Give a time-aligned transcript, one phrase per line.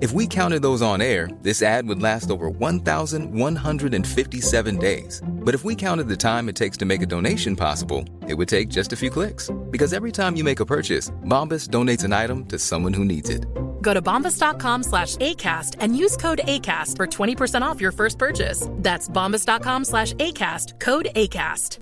[0.00, 5.22] If we counted those on air, this ad would last over 1,157 days.
[5.28, 8.48] But if we counted the time it takes to make a donation possible, it would
[8.48, 9.50] take just a few clicks.
[9.70, 13.28] Because every time you make a purchase, Bombas donates an item to someone who needs
[13.28, 13.44] it.
[13.82, 18.68] Go to bombas.com slash ACAST and use code ACAST for 20% off your first purchase.
[18.76, 21.78] That's bombas.com slash ACAST, code ACAST.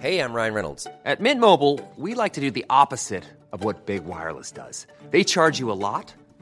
[0.00, 0.88] Hey, I'm Ryan Reynolds.
[1.04, 4.88] At Mint Mobile, we like to do the opposite of what Big Wireless does.
[5.10, 6.12] They charge you a lot,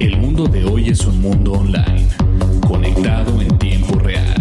[0.00, 2.08] El mundo de hoy es un mundo online,
[2.66, 4.39] conectado en tiempo real.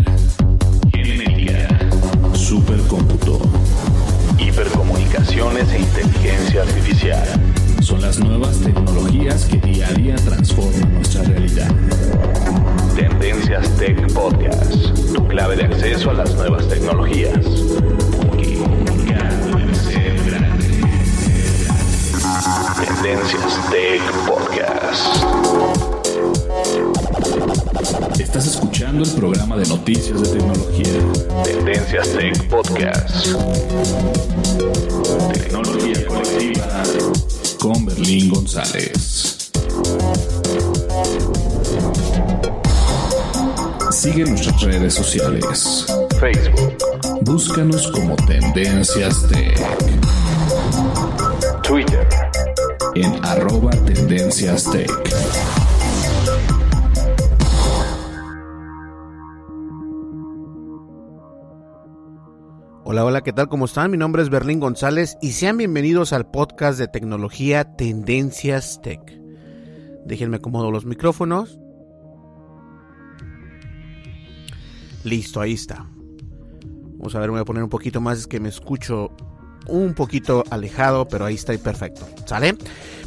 [44.89, 45.85] Redes sociales.
[46.19, 46.77] Facebook.
[47.21, 49.57] Búscanos como Tendencias Tech.
[51.61, 52.07] Twitter.
[52.95, 54.89] En arroba Tendencias Tech.
[62.83, 63.47] Hola, hola, ¿qué tal?
[63.49, 63.91] ¿Cómo están?
[63.91, 69.01] Mi nombre es Berlín González y sean bienvenidos al podcast de tecnología Tendencias Tech.
[70.05, 71.59] Déjenme acomodo los micrófonos.
[75.03, 75.85] Listo, ahí está.
[76.97, 79.11] Vamos a ver, me voy a poner un poquito más, es que me escucho
[79.67, 82.07] un poquito alejado, pero ahí está perfecto.
[82.25, 82.57] ¿Sale?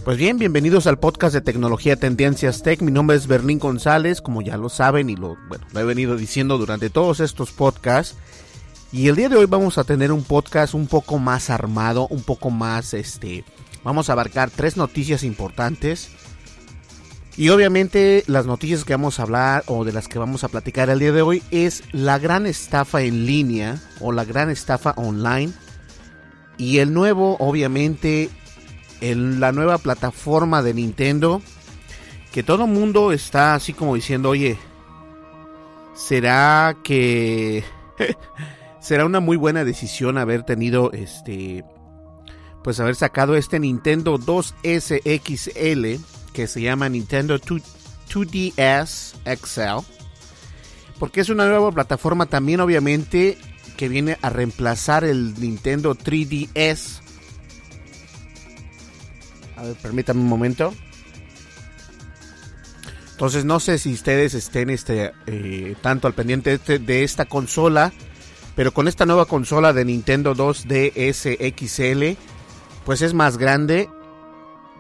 [0.05, 2.81] Pues bien, bienvenidos al podcast de tecnología Tendencias Tech.
[2.81, 6.17] Mi nombre es Berlín González, como ya lo saben y lo, bueno, lo he venido
[6.17, 8.17] diciendo durante todos estos podcasts.
[8.91, 12.23] Y el día de hoy vamos a tener un podcast un poco más armado, un
[12.23, 13.45] poco más, este,
[13.85, 16.11] vamos a abarcar tres noticias importantes.
[17.37, 20.91] Y obviamente las noticias que vamos a hablar o de las que vamos a platicar
[20.91, 25.53] el día de hoy es la gran estafa en línea o la gran estafa online.
[26.59, 28.29] Y el nuevo, obviamente,
[29.01, 31.41] la nueva plataforma de Nintendo.
[32.33, 34.59] Que todo el mundo está así como diciendo, oye,
[35.95, 37.65] ¿será que...
[38.81, 41.65] será una muy buena decisión haber tenido este
[42.65, 47.63] pues haber sacado este Nintendo 2S XL que se llama Nintendo 2,
[48.09, 49.87] 2DS XL
[50.99, 53.39] porque es una nueva plataforma también obviamente
[53.77, 57.01] que viene a reemplazar el Nintendo 3DS
[59.57, 60.75] a ver permítame un momento.
[63.13, 67.93] Entonces no sé si ustedes estén este eh, tanto al pendiente este, de esta consola
[68.55, 72.19] pero con esta nueva consola de Nintendo 2DS XL,
[72.85, 73.89] pues es más grande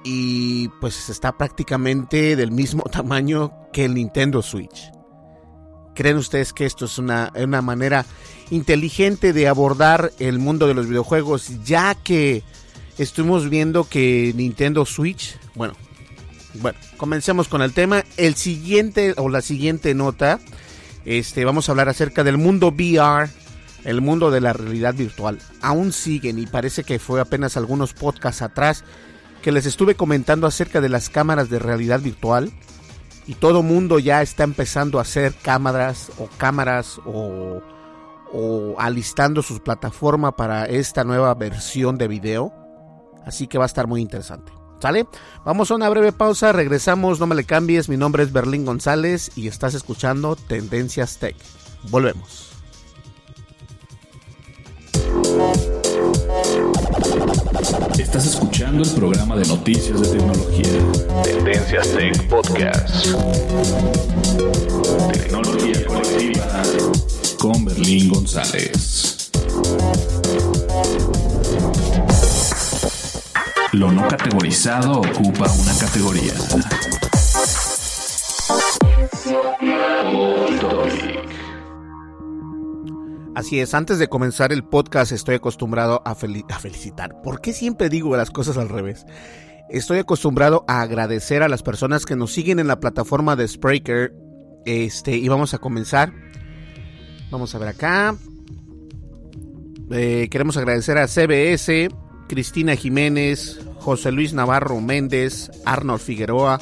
[0.04, 4.90] y pues está prácticamente del mismo tamaño que el Nintendo Switch.
[5.94, 8.06] ¿Creen ustedes que esto es una, una manera
[8.50, 11.64] inteligente de abordar el mundo de los videojuegos?
[11.64, 12.42] Ya que
[12.96, 15.74] estuvimos viendo que Nintendo Switch, bueno,
[16.54, 18.04] bueno, comencemos con el tema.
[18.16, 20.40] El siguiente o la siguiente nota,
[21.04, 23.28] este, vamos a hablar acerca del mundo VR
[23.84, 25.38] el mundo de la realidad virtual.
[25.60, 28.84] Aún siguen y parece que fue apenas algunos podcasts atrás
[29.42, 32.52] que les estuve comentando acerca de las cámaras de realidad virtual
[33.26, 37.60] y todo mundo ya está empezando a hacer cámaras o cámaras o,
[38.32, 42.52] o alistando sus plataformas para esta nueva versión de video.
[43.26, 44.52] Así que va a estar muy interesante.
[44.80, 45.06] ¿Sale?
[45.44, 49.30] Vamos a una breve pausa, regresamos, no me le cambies, mi nombre es Berlín González
[49.36, 51.36] y estás escuchando Tendencias Tech.
[51.88, 52.51] Volvemos.
[58.14, 61.22] Estás escuchando el programa de noticias de tecnología.
[61.24, 63.06] Tendencias Tech Podcast.
[65.14, 66.62] Tecnología colectiva
[67.38, 69.30] con Berlín González.
[73.72, 76.34] Lo no categorizado ocupa una categoría.
[83.34, 87.22] Así es, antes de comenzar el podcast estoy acostumbrado a, felicitar.
[87.22, 89.06] ¿Por qué siempre digo las cosas al revés?
[89.70, 94.12] Estoy acostumbrado a agradecer a las personas que nos siguen en la plataforma de Spreaker.
[94.66, 96.12] Este, y vamos a comenzar.
[97.30, 98.14] Vamos a ver acá.
[99.90, 101.88] Eh, queremos agradecer a CBS,
[102.28, 106.60] Cristina Jiménez, José Luis Navarro Méndez, Arnold Figueroa,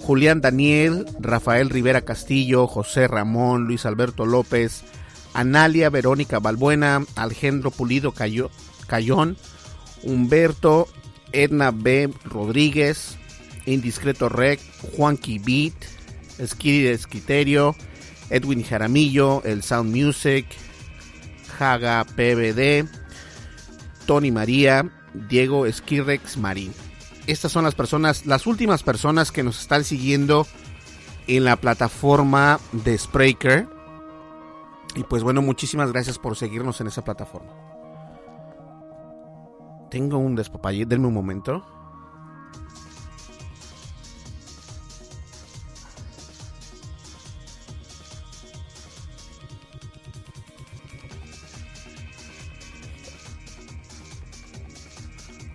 [0.00, 4.84] Julián Daniel, Rafael Rivera Castillo, José Ramón, Luis Alberto López,
[5.34, 9.36] Analia Verónica Balbuena, Alejandro Pulido Cayón,
[10.02, 10.88] Humberto,
[11.32, 12.10] Edna B.
[12.24, 13.16] Rodríguez,
[13.66, 14.60] Indiscreto Rec,
[14.96, 15.74] Juanqui Beat,
[16.46, 17.74] Skiri Esquiterio,
[18.30, 20.46] Edwin Jaramillo, El Sound Music,
[21.58, 22.88] Haga PBD,
[24.06, 26.72] Tony María, Diego Esquirrex Marín.
[27.26, 30.46] Estas son las personas, las últimas personas que nos están siguiendo
[31.26, 33.68] en la plataforma de Spreaker.
[34.94, 37.52] Y pues bueno, muchísimas gracias por seguirnos en esa plataforma.
[39.90, 41.64] Tengo un despapalle, denme un momento.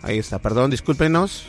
[0.01, 1.45] Ahí está, perdón, discúlpenos.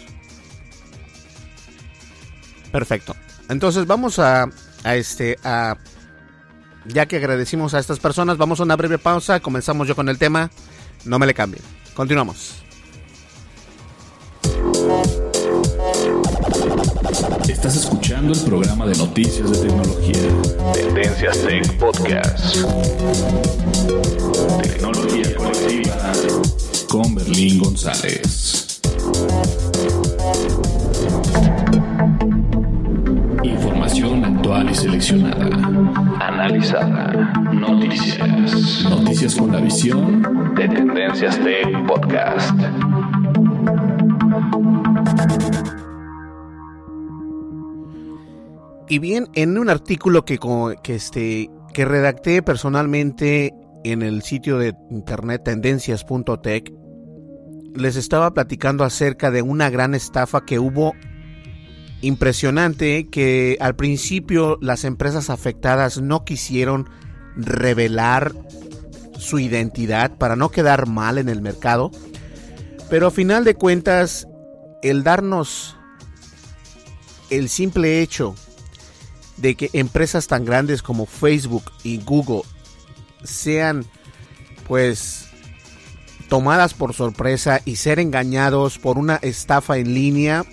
[2.70, 3.14] Perfecto.
[3.48, 4.46] Entonces vamos a,
[4.84, 5.76] a este a
[6.86, 10.18] ya que agradecimos a estas personas, vamos a una breve pausa, comenzamos yo con el
[10.18, 10.50] tema.
[11.04, 11.62] No me le cambien.
[11.94, 12.64] Continuamos.
[17.48, 20.72] Estás escuchando el programa de noticias de tecnología.
[20.74, 22.56] Tendencias Tech Podcast.
[24.62, 26.12] Tecnología colectiva
[26.88, 28.80] con Berlín González.
[33.42, 35.53] Información actual y seleccionada.
[39.38, 42.54] Con la visión de Tendencias Tech Podcast.
[48.88, 50.38] Y bien, en un artículo que,
[50.82, 56.72] que, este, que redacté personalmente en el sitio de internet tendencias.tech,
[57.74, 60.92] les estaba platicando acerca de una gran estafa que hubo
[62.02, 66.88] impresionante que al principio las empresas afectadas no quisieron
[67.36, 68.32] revelar
[69.18, 71.90] su identidad para no quedar mal en el mercado,
[72.90, 74.26] pero a final de cuentas
[74.82, 75.76] el darnos
[77.30, 78.34] el simple hecho
[79.36, 82.42] de que empresas tan grandes como Facebook y Google
[83.24, 83.84] sean
[84.68, 85.28] pues
[86.28, 90.44] tomadas por sorpresa y ser engañados por una estafa en línea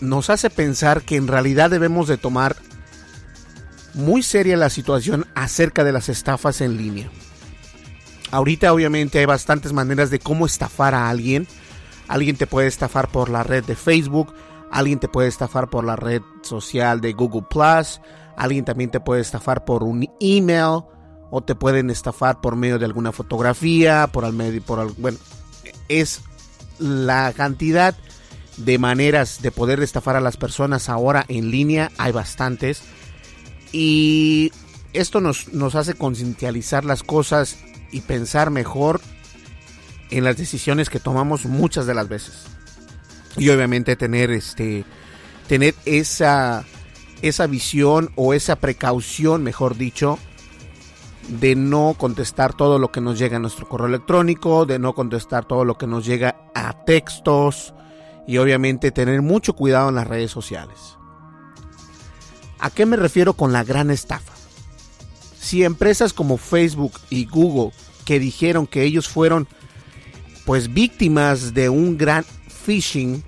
[0.00, 2.56] nos hace pensar que en realidad debemos de tomar
[3.94, 7.10] muy seria la situación acerca de las estafas en línea.
[8.34, 11.46] Ahorita obviamente hay bastantes maneras de cómo estafar a alguien.
[12.08, 14.34] Alguien te puede estafar por la red de Facebook,
[14.72, 17.44] alguien te puede estafar por la red social de Google
[18.36, 20.82] alguien también te puede estafar por un email
[21.30, 25.16] o te pueden estafar por medio de alguna fotografía, por al medio por bueno,
[25.88, 26.20] es
[26.80, 27.94] la cantidad
[28.56, 32.82] de maneras de poder estafar a las personas ahora en línea, hay bastantes.
[33.70, 34.50] Y
[34.92, 37.58] esto nos, nos hace concientizar las cosas
[37.94, 39.00] y pensar mejor
[40.10, 42.46] en las decisiones que tomamos muchas de las veces.
[43.36, 44.84] Y obviamente tener este
[45.46, 46.64] tener esa
[47.22, 50.18] esa visión o esa precaución, mejor dicho,
[51.28, 55.44] de no contestar todo lo que nos llega a nuestro correo electrónico, de no contestar
[55.46, 57.74] todo lo que nos llega a textos,
[58.26, 60.98] y obviamente tener mucho cuidado en las redes sociales.
[62.58, 64.32] ¿A qué me refiero con la gran estafa?
[65.38, 67.72] Si empresas como Facebook y Google
[68.04, 69.48] que dijeron que ellos fueron
[70.44, 72.24] pues víctimas de un gran
[72.64, 73.22] phishing,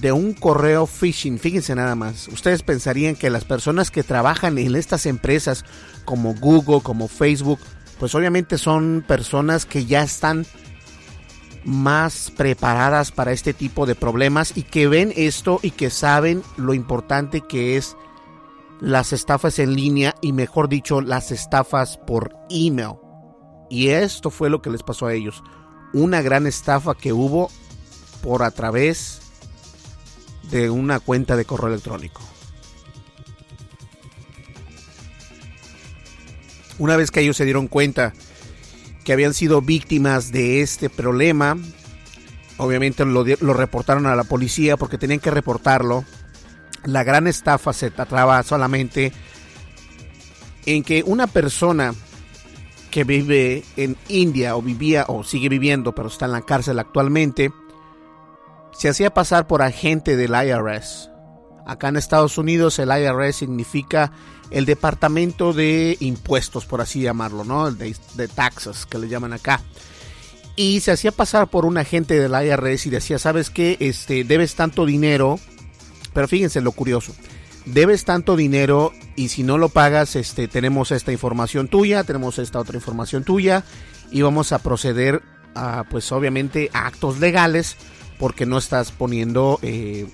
[0.00, 4.76] de un correo phishing, fíjense nada más, ustedes pensarían que las personas que trabajan en
[4.76, 5.64] estas empresas
[6.04, 7.58] como Google, como Facebook,
[7.98, 10.46] pues obviamente son personas que ya están
[11.64, 16.72] más preparadas para este tipo de problemas y que ven esto y que saben lo
[16.74, 17.96] importante que es
[18.80, 23.07] las estafas en línea y mejor dicho las estafas por email.
[23.70, 25.42] Y esto fue lo que les pasó a ellos.
[25.92, 27.50] Una gran estafa que hubo
[28.22, 29.20] por a través
[30.50, 32.22] de una cuenta de correo electrónico.
[36.78, 38.12] Una vez que ellos se dieron cuenta
[39.04, 41.56] que habían sido víctimas de este problema,
[42.56, 46.04] obviamente lo, lo reportaron a la policía porque tenían que reportarlo.
[46.84, 49.12] La gran estafa se trataba solamente
[50.66, 51.94] en que una persona
[52.98, 57.52] que vive en India o vivía o sigue viviendo pero está en la cárcel actualmente
[58.72, 61.08] se hacía pasar por agente del IRS.
[61.64, 64.10] Acá en Estados Unidos el IRS significa
[64.50, 67.70] el departamento de impuestos, por así llamarlo, ¿no?
[67.70, 69.62] De, de taxes que le llaman acá.
[70.56, 73.76] Y se hacía pasar por un agente del IRS y decía, ¿sabes qué?
[73.78, 75.38] Este, debes tanto dinero.
[76.12, 77.14] Pero fíjense lo curioso.
[77.72, 82.60] Debes tanto dinero y si no lo pagas, este, tenemos esta información tuya, tenemos esta
[82.60, 83.62] otra información tuya
[84.10, 85.22] y vamos a proceder
[85.54, 87.76] a, pues obviamente, a actos legales
[88.18, 90.06] porque no estás poniendo eh,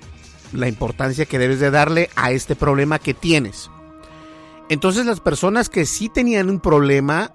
[0.51, 3.69] la importancia que debes de darle a este problema que tienes.
[4.69, 7.31] Entonces las personas que sí tenían un problema,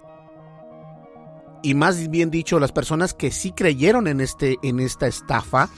[1.63, 5.71] y más bien dicho, las personas que sí creyeron en, este, en esta estafa,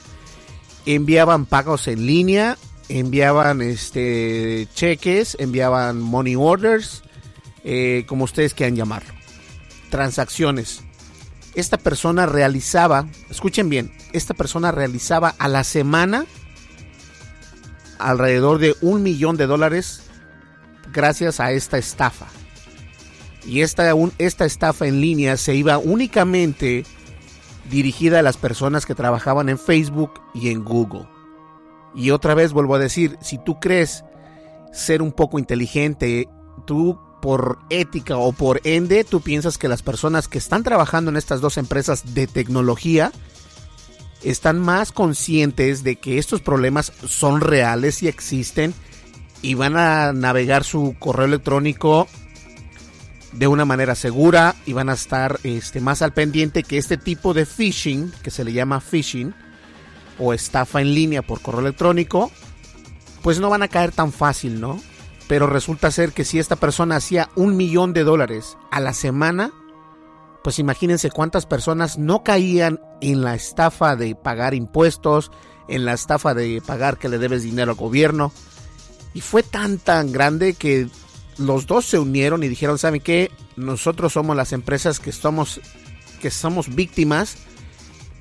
[0.85, 2.57] enviaban pagos en línea,
[2.89, 7.03] enviaban este, cheques, enviaban money orders,
[7.63, 9.13] eh, como ustedes quieran llamarlo,
[9.89, 10.81] transacciones.
[11.55, 16.25] Esta persona realizaba, escuchen bien, esta persona realizaba a la semana
[17.99, 20.01] alrededor de un millón de dólares
[20.91, 22.27] gracias a esta estafa.
[23.45, 26.85] Y esta, esta estafa en línea se iba únicamente
[27.69, 31.12] dirigida a las personas que trabajaban en Facebook y en Google.
[31.95, 34.03] Y otra vez vuelvo a decir, si tú crees
[34.71, 36.27] ser un poco inteligente,
[36.65, 41.17] tú por ética o por ende, tú piensas que las personas que están trabajando en
[41.17, 43.11] estas dos empresas de tecnología
[44.23, 48.73] están más conscientes de que estos problemas son reales y existen
[49.41, 52.07] y van a navegar su correo electrónico
[53.33, 57.33] de una manera segura y van a estar este, más al pendiente que este tipo
[57.33, 59.33] de phishing, que se le llama phishing,
[60.19, 62.31] o estafa en línea por correo electrónico,
[63.21, 64.79] pues no van a caer tan fácil, ¿no?
[65.27, 69.51] Pero resulta ser que si esta persona hacía un millón de dólares a la semana,
[70.43, 75.31] pues imagínense cuántas personas no caían en la estafa de pagar impuestos,
[75.69, 78.33] en la estafa de pagar que le debes dinero al gobierno,
[79.13, 80.89] y fue tan tan grande que
[81.37, 83.31] los dos se unieron y dijeron, ¿saben qué?
[83.55, 85.61] Nosotros somos las empresas que somos,
[86.21, 87.37] que somos víctimas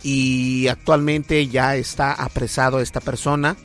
[0.02, 3.56] y actualmente ya está apresado esta persona.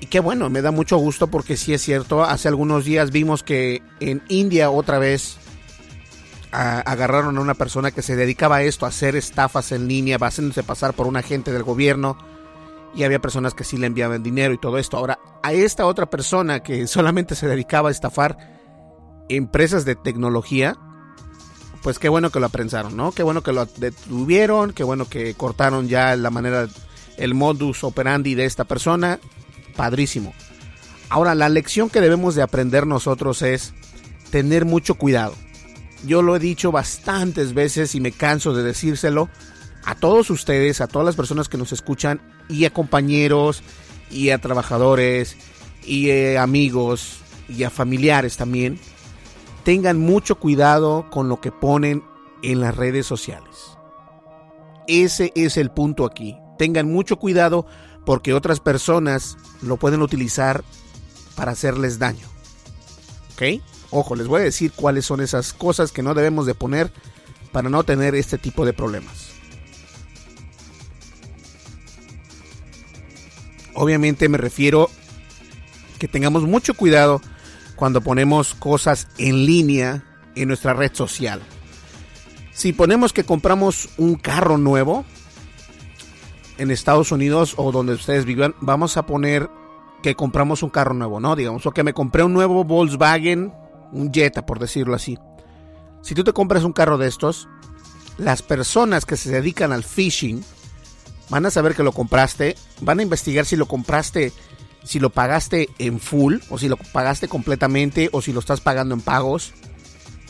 [0.00, 3.42] Y qué bueno, me da mucho gusto porque sí es cierto, hace algunos días vimos
[3.42, 5.38] que en India otra vez
[6.52, 10.62] agarraron a una persona que se dedicaba a esto, a hacer estafas en línea, haciéndose
[10.62, 12.16] pasar por un agente del gobierno
[12.94, 14.96] y había personas que sí le enviaban dinero y todo esto.
[14.96, 18.38] Ahora, a esta otra persona que solamente se dedicaba a estafar
[19.28, 20.76] empresas de tecnología,
[21.86, 23.12] pues qué bueno que lo aprensaron, ¿no?
[23.12, 26.66] Qué bueno que lo detuvieron, qué bueno que cortaron ya la manera,
[27.16, 29.20] el modus operandi de esta persona.
[29.76, 30.34] Padrísimo.
[31.10, 33.72] Ahora, la lección que debemos de aprender nosotros es
[34.32, 35.36] tener mucho cuidado.
[36.04, 39.28] Yo lo he dicho bastantes veces y me canso de decírselo
[39.84, 43.62] a todos ustedes, a todas las personas que nos escuchan y a compañeros
[44.10, 45.36] y a trabajadores
[45.84, 48.80] y a amigos y a familiares también,
[49.66, 52.04] tengan mucho cuidado con lo que ponen
[52.44, 53.76] en las redes sociales.
[54.86, 56.38] Ese es el punto aquí.
[56.56, 57.66] Tengan mucho cuidado
[58.04, 60.62] porque otras personas lo pueden utilizar
[61.34, 62.28] para hacerles daño.
[63.32, 63.60] ¿Ok?
[63.90, 66.92] Ojo, les voy a decir cuáles son esas cosas que no debemos de poner
[67.50, 69.32] para no tener este tipo de problemas.
[73.74, 74.88] Obviamente me refiero
[75.98, 77.20] que tengamos mucho cuidado
[77.76, 80.02] cuando ponemos cosas en línea
[80.34, 81.40] en nuestra red social.
[82.52, 85.04] Si ponemos que compramos un carro nuevo
[86.58, 89.50] en Estados Unidos o donde ustedes vivan, vamos a poner
[90.02, 91.36] que compramos un carro nuevo, ¿no?
[91.36, 93.52] Digamos, que me compré un nuevo Volkswagen,
[93.92, 95.18] un Jetta, por decirlo así.
[96.02, 97.48] Si tú te compras un carro de estos,
[98.16, 100.42] las personas que se dedican al phishing
[101.28, 104.32] van a saber que lo compraste, van a investigar si lo compraste,
[104.86, 108.94] si lo pagaste en full o si lo pagaste completamente o si lo estás pagando
[108.94, 109.52] en pagos.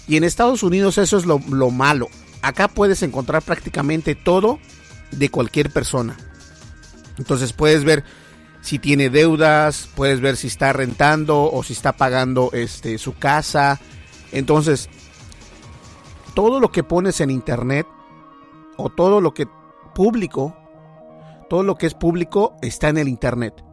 [0.08, 1.38] Y en Estados Unidos eso es lo,
[1.70, 2.08] malo.
[2.40, 4.58] Acá puedes encontrar prácticamente todo
[5.10, 6.16] de cualquier persona.
[7.18, 8.02] Entonces puedes ver
[8.62, 13.78] si tiene deudas, puedes ver si está rentando o si está pagando este, su casa.
[14.32, 14.88] Entonces,
[16.34, 17.86] todo lo que pones en internet
[18.78, 19.46] o todo lo que
[19.94, 20.56] público
[21.48, 23.65] Todo lo que es público está en el Internet.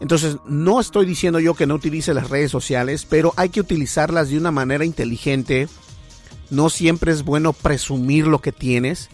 [0.00, 4.28] Entonces, no estoy diciendo yo que no utilice las redes sociales, pero hay que utilizarlas
[4.28, 5.68] de una manera inteligente.
[6.50, 9.08] No siempre es bueno presumir lo que tienes,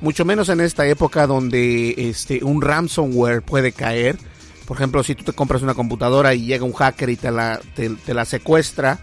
[0.00, 4.18] mucho menos en esta época donde este, un ransomware puede caer.
[4.66, 7.60] Por ejemplo, si tú te compras una computadora y llega un hacker y te la,
[7.74, 8.98] te, la secuestra,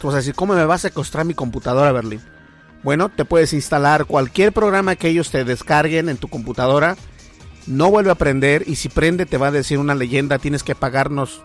[0.00, 2.20] tú vas a decir, ¿cómo me va a secuestrar mi computadora, Berlín?
[2.82, 6.96] Bueno, te puedes instalar cualquier programa que ellos te descarguen en tu computadora
[7.66, 10.74] no vuelve a prender y si prende te va a decir una leyenda, tienes que
[10.74, 11.42] pagarnos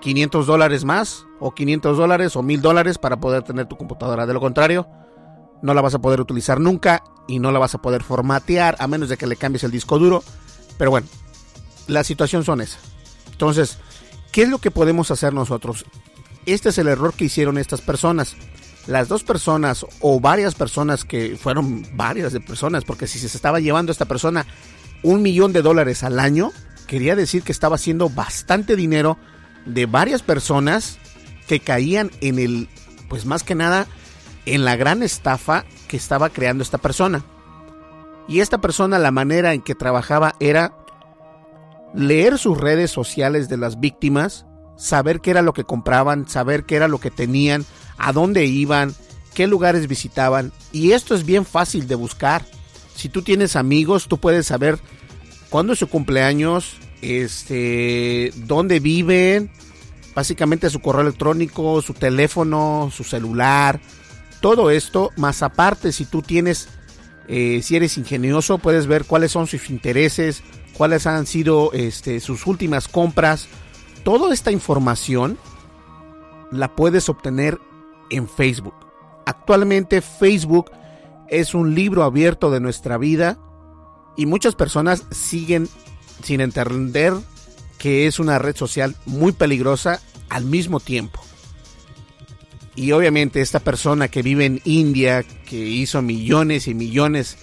[0.00, 4.26] 500 dólares más o 500 dólares o 1000 dólares para poder tener tu computadora.
[4.26, 4.88] De lo contrario,
[5.62, 8.88] no la vas a poder utilizar nunca y no la vas a poder formatear a
[8.88, 10.22] menos de que le cambies el disco duro.
[10.76, 11.06] Pero bueno,
[11.86, 12.78] la situación son esa.
[13.30, 13.78] Entonces,
[14.32, 15.84] ¿qué es lo que podemos hacer nosotros?
[16.46, 18.36] Este es el error que hicieron estas personas.
[18.88, 23.60] Las dos personas o varias personas que fueron varias de personas, porque si se estaba
[23.60, 24.44] llevando esta persona
[25.02, 26.52] un millón de dólares al año,
[26.86, 29.18] quería decir que estaba haciendo bastante dinero
[29.66, 30.98] de varias personas
[31.46, 32.68] que caían en el,
[33.08, 33.86] pues más que nada,
[34.46, 37.24] en la gran estafa que estaba creando esta persona.
[38.28, 40.74] Y esta persona la manera en que trabajaba era
[41.94, 46.76] leer sus redes sociales de las víctimas, saber qué era lo que compraban, saber qué
[46.76, 47.64] era lo que tenían,
[47.98, 48.94] a dónde iban,
[49.34, 50.52] qué lugares visitaban.
[50.72, 52.44] Y esto es bien fácil de buscar.
[52.94, 54.78] Si tú tienes amigos, tú puedes saber
[55.50, 59.50] cuándo es su cumpleaños, este, dónde viven,
[60.14, 63.80] básicamente su correo electrónico, su teléfono, su celular,
[64.40, 66.68] todo esto, más aparte si tú tienes,
[67.28, 70.42] eh, si eres ingenioso, puedes ver cuáles son sus intereses,
[70.74, 73.48] cuáles han sido este, sus últimas compras.
[74.04, 75.38] Toda esta información
[76.50, 77.58] la puedes obtener
[78.10, 78.74] en Facebook.
[79.26, 80.70] Actualmente Facebook
[81.32, 83.38] es un libro abierto de nuestra vida
[84.18, 85.66] y muchas personas siguen
[86.22, 87.14] sin entender
[87.78, 91.20] que es una red social muy peligrosa al mismo tiempo.
[92.74, 97.38] Y obviamente esta persona que vive en India, que hizo millones y millones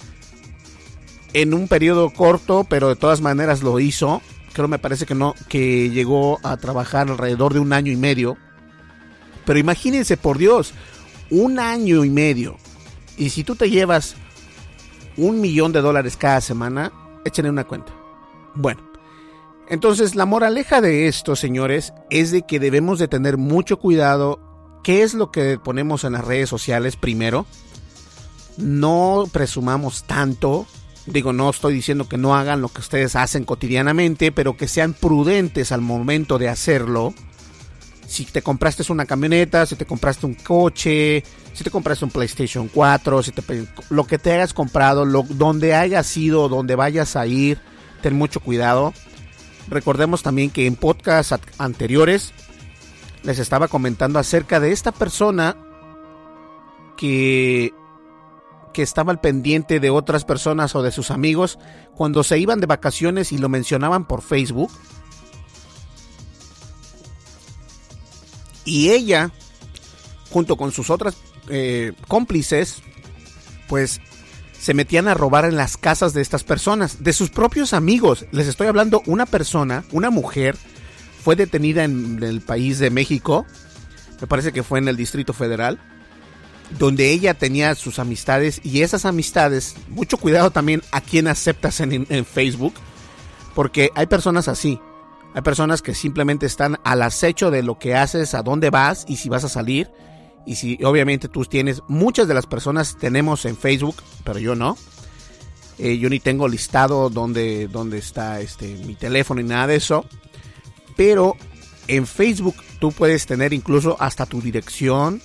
[1.33, 4.21] en un periodo corto, pero de todas maneras lo hizo,
[4.53, 8.37] creo me parece que no, que llegó a trabajar alrededor de un año y medio.
[9.45, 10.73] Pero imagínense, por Dios,
[11.31, 12.57] un año y medio
[13.19, 14.15] y si tú te llevas
[15.17, 16.91] un millón de dólares cada semana,
[17.25, 17.93] échenle una cuenta.
[18.55, 18.81] Bueno,
[19.67, 24.39] entonces la moraleja de esto, señores, es de que debemos de tener mucho cuidado
[24.83, 27.45] qué es lo que ponemos en las redes sociales primero.
[28.57, 30.65] No presumamos tanto.
[31.05, 34.93] Digo, no estoy diciendo que no hagan lo que ustedes hacen cotidianamente, pero que sean
[34.93, 37.13] prudentes al momento de hacerlo
[38.09, 42.67] si te compraste una camioneta, si te compraste un coche, si te compraste un PlayStation
[42.67, 47.27] 4, si te, lo que te hayas comprado, lo, donde hayas ido, donde vayas a
[47.27, 47.59] ir,
[48.01, 48.93] ten mucho cuidado.
[49.67, 52.33] Recordemos también que en podcasts anteriores
[53.21, 55.55] les estaba comentando acerca de esta persona
[56.97, 57.75] que,
[58.73, 61.59] que estaba al pendiente de otras personas o de sus amigos
[61.93, 64.71] cuando se iban de vacaciones y lo mencionaban por Facebook
[68.69, 69.31] Y ella,
[70.29, 71.17] junto con sus otras
[71.49, 72.83] eh, cómplices,
[73.67, 73.99] pues
[74.59, 78.27] se metían a robar en las casas de estas personas, de sus propios amigos.
[78.31, 80.55] Les estoy hablando, una persona, una mujer,
[81.23, 83.47] fue detenida en el país de México,
[84.21, 85.79] me parece que fue en el Distrito Federal,
[86.77, 92.05] donde ella tenía sus amistades y esas amistades, mucho cuidado también a quien aceptas en,
[92.07, 92.75] en Facebook,
[93.55, 94.79] porque hay personas así,
[95.33, 99.17] hay personas que simplemente están al acecho de lo que haces, a dónde vas y
[99.17, 99.89] si vas a salir.
[100.45, 104.77] Y si obviamente tú tienes, muchas de las personas tenemos en Facebook, pero yo no.
[105.77, 110.05] Eh, yo ni tengo listado dónde, dónde está este, mi teléfono y nada de eso.
[110.97, 111.37] Pero
[111.87, 115.21] en Facebook tú puedes tener incluso hasta tu dirección,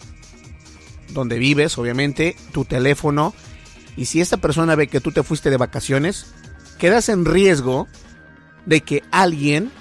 [1.11, 3.33] donde vives, obviamente, tu teléfono.
[3.97, 6.27] Y si esta persona ve que tú te fuiste de vacaciones,
[6.79, 7.89] quedas en riesgo
[8.67, 9.73] de que alguien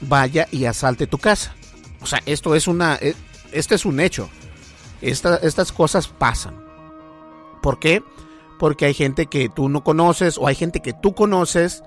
[0.00, 1.54] vaya y asalte tu casa.
[2.00, 3.14] O sea, esto es una, eh,
[3.52, 4.28] este es un hecho.
[5.00, 6.62] estas cosas pasan.
[7.62, 8.02] ¿Por qué?
[8.58, 11.82] Porque hay gente que tú no conoces o hay gente que tú conoces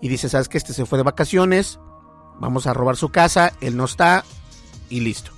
[0.00, 1.78] y dices, sabes que este se fue de vacaciones,
[2.38, 4.24] vamos a robar su casa, él no está
[4.88, 5.30] y listo.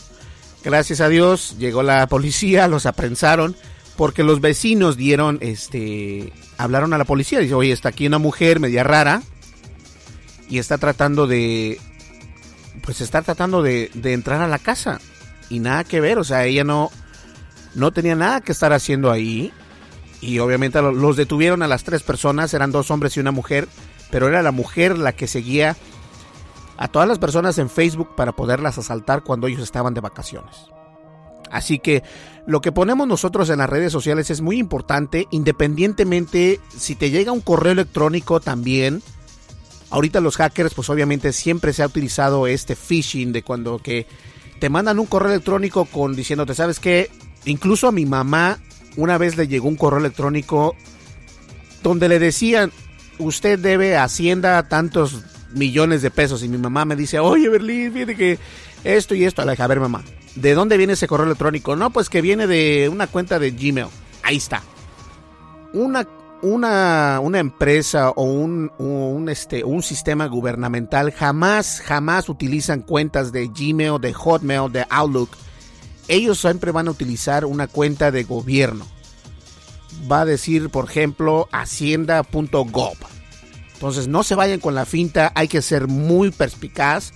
[0.65, 3.57] Gracias a Dios llegó la policía, los aprensaron
[3.97, 8.61] porque los vecinos dieron, este, hablaron a la policía, dice, oye, está aquí una mujer
[8.61, 9.23] media rara
[10.49, 11.81] y está tratando de
[12.87, 15.01] pues estar tratando de, entrar a la casa
[15.51, 16.91] y nada que ver, o sea, ella no,
[17.75, 19.53] no tenía nada que estar haciendo ahí
[20.21, 23.69] y obviamente los detuvieron a las tres personas, eran dos hombres y una mujer,
[24.11, 25.77] pero era la mujer la que seguía
[26.79, 30.55] a todas las personas en Facebook para poderlas asaltar cuando ellos estaban de vacaciones.
[31.51, 32.03] Así que
[32.47, 37.33] lo que ponemos nosotros en las redes sociales es muy importante, independientemente si te llega
[37.33, 39.03] un correo electrónico también.
[39.91, 44.07] Ahorita los hackers, pues obviamente siempre se ha utilizado este phishing de cuando que
[44.59, 47.11] te mandan un correo electrónico con diciéndote, ¿sabes qué?
[47.45, 48.59] Incluso a mi mamá
[48.97, 50.75] una vez le llegó un correo electrónico
[51.83, 52.73] donde le decían,
[53.19, 55.23] usted debe a Hacienda tantos
[55.53, 56.43] millones de pesos.
[56.43, 58.39] Y mi mamá me dice, oye, Berlín, fíjate que
[58.85, 59.45] esto y esto.
[59.45, 60.03] Le dije, a ver, mamá,
[60.35, 61.77] ¿de dónde viene ese correo electrónico?
[61.77, 63.87] No, pues que viene de una cuenta de Gmail.
[64.23, 64.63] Ahí está.
[65.73, 66.07] Una,
[66.43, 73.49] una, una empresa o un, un, este, un sistema gubernamental jamás, jamás utilizan cuentas de
[73.49, 75.31] Gmail, de Hotmail, de Outlook.
[76.09, 78.87] Ellos siempre van a utilizar una cuenta de gobierno.
[80.11, 82.97] Va a decir, por ejemplo, hacienda.gov
[83.77, 87.13] entonces no se vayan con la finta, hay que ser muy perspicaz.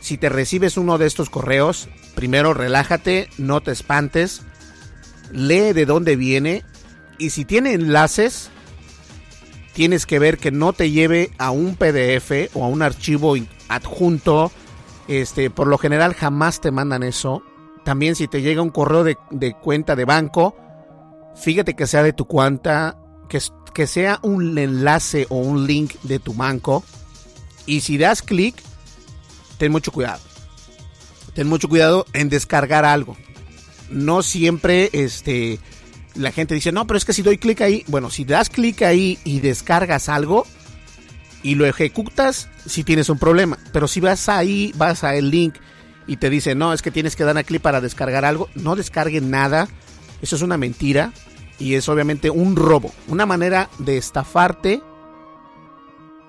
[0.00, 4.42] Si te recibes uno de estos correos, primero relájate, no te espantes,
[5.32, 6.62] lee de dónde viene
[7.16, 8.50] y si tiene enlaces,
[9.74, 13.34] tienes que ver que no te lleve a un PDF o a un archivo
[13.68, 14.50] adjunto.
[15.08, 17.42] Este, por lo general jamás te mandan eso.
[17.84, 20.56] También si te llega un correo de, de cuenta de banco,
[21.36, 22.96] fíjate que sea de tu cuenta,
[23.28, 23.40] que,
[23.74, 26.82] que sea un enlace o un link de tu banco.
[27.66, 28.54] Y si das clic,
[29.58, 30.22] ten mucho cuidado.
[31.34, 33.16] Ten mucho cuidado en descargar algo.
[33.90, 35.58] No siempre este,
[36.14, 38.82] la gente dice, no, pero es que si doy clic ahí, bueno, si das clic
[38.82, 40.46] ahí y descargas algo
[41.42, 43.58] y lo ejecutas, si tienes un problema.
[43.72, 45.56] Pero si vas ahí, vas a el link
[46.06, 48.76] y te dice, no, es que tienes que dar a clic para descargar algo, no
[48.76, 49.68] descarguen nada.
[50.22, 51.12] Eso es una mentira
[51.58, 54.82] y es obviamente un robo, una manera de estafarte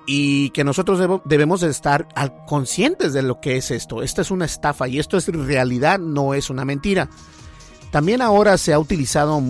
[0.06, 2.08] y que nosotros debemos estar
[2.48, 4.04] conscientes de lo que es esto.
[4.04, 7.10] Esta es una estafa y esto es realidad, no es una mentira.
[7.92, 9.42] También ahora se ha utilizado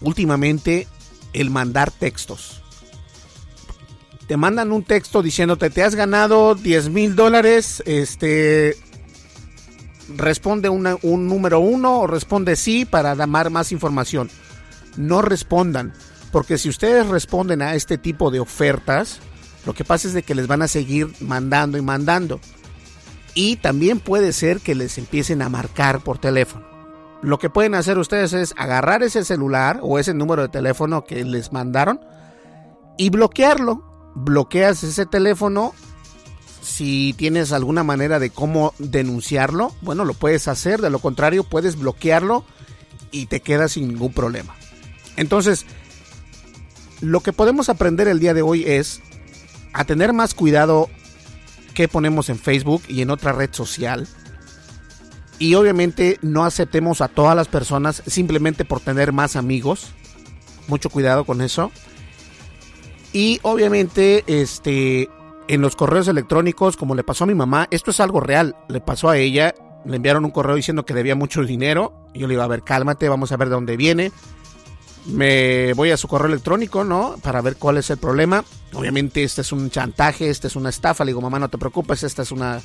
[0.00, 0.86] últimamente
[1.32, 2.62] el mandar textos.
[4.26, 8.76] Te mandan un texto diciéndote te has ganado 10 mil dólares, este,
[10.16, 14.30] responde un número uno o responde sí para dar más información
[14.96, 15.92] no respondan,
[16.30, 19.20] porque si ustedes responden a este tipo de ofertas,
[19.66, 22.40] lo que pasa es de que les van a seguir mandando y mandando.
[23.34, 26.71] Y también puede ser que les empiecen a marcar por teléfono.
[27.22, 31.24] Lo que pueden hacer ustedes es agarrar ese celular o ese número de teléfono que
[31.24, 32.00] les mandaron
[32.98, 34.12] y bloquearlo.
[34.14, 35.72] Bloqueas ese teléfono.
[36.62, 40.80] Si tienes alguna manera de cómo denunciarlo, bueno, lo puedes hacer.
[40.80, 42.44] De lo contrario, puedes bloquearlo
[43.12, 44.54] y te quedas sin ningún problema.
[45.16, 45.64] Entonces,
[47.00, 49.00] lo que podemos aprender el día de hoy es
[49.72, 50.88] a tener más cuidado
[51.74, 54.08] que ponemos en Facebook y en otra red social.
[55.38, 59.92] Y obviamente no aceptemos a todas las personas simplemente por tener más amigos.
[60.68, 61.72] Mucho cuidado con eso.
[63.12, 65.10] Y obviamente, este,
[65.48, 68.56] en los correos electrónicos, como le pasó a mi mamá, esto es algo real.
[68.68, 71.92] Le pasó a ella, le enviaron un correo diciendo que debía mucho dinero.
[72.14, 74.12] Yo le iba a ver, cálmate, vamos a ver de dónde viene
[75.06, 77.16] me voy a su correo electrónico, ¿no?
[77.22, 78.44] Para ver cuál es el problema.
[78.72, 81.04] Obviamente este es un chantaje, este es una estafa.
[81.04, 82.60] Le digo, mamá, no te preocupes, esta es una...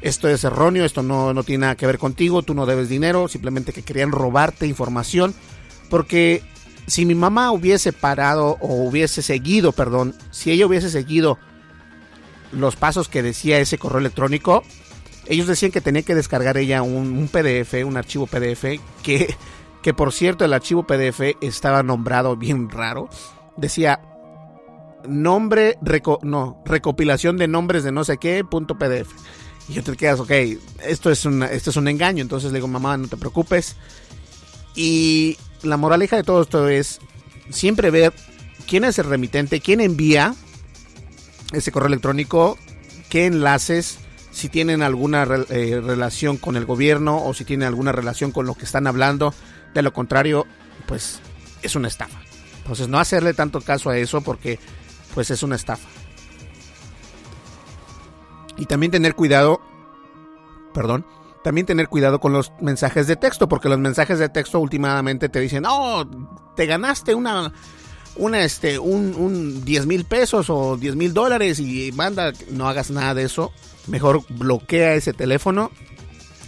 [0.00, 3.28] Esto es erróneo, esto no, no tiene nada que ver contigo, tú no debes dinero,
[3.28, 5.34] simplemente que querían robarte información.
[5.88, 6.42] Porque
[6.86, 11.38] si mi mamá hubiese parado o hubiese seguido, perdón, si ella hubiese seguido
[12.52, 14.62] los pasos que decía ese correo electrónico,
[15.26, 19.36] ellos decían que tenía que descargar ella un, PDF, un archivo PDF que
[19.82, 23.08] que por cierto el archivo PDF estaba nombrado bien raro.
[23.56, 24.00] Decía
[25.08, 25.78] nombre,
[26.22, 29.12] no, recopilación de nombres de no sé qué, punto PDF.
[29.70, 30.32] Y yo te quedas, ok,
[30.84, 32.22] esto es, esto es un engaño.
[32.22, 33.76] Entonces le digo, mamá, no te preocupes.
[34.74, 36.98] Y la moraleja de todo esto es
[37.50, 38.12] siempre ver
[38.66, 40.34] quién es el remitente, quién envía
[41.52, 42.58] ese correo electrónico,
[43.08, 43.98] qué enlaces,
[44.32, 48.54] si tienen alguna eh, relación con el gobierno o si tienen alguna relación con lo
[48.54, 49.32] que están hablando.
[49.72, 50.46] De lo contrario,
[50.86, 51.20] pues
[51.62, 52.20] es una estafa.
[52.58, 54.58] Entonces no hacerle tanto caso a eso porque
[55.14, 55.88] pues es una estafa.
[58.60, 59.60] Y también tener cuidado,
[60.72, 61.06] perdón,
[61.42, 65.40] también tener cuidado con los mensajes de texto, porque los mensajes de texto últimamente te
[65.40, 66.04] dicen, oh,
[66.54, 67.52] te ganaste una,
[68.16, 72.90] una, este, un, un 10 mil pesos o 10 mil dólares y manda, no hagas
[72.90, 73.50] nada de eso.
[73.86, 75.70] Mejor bloquea ese teléfono,